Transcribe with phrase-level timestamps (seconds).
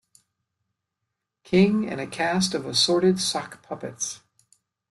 [1.43, 4.21] King and a cast of assorted sock puppets.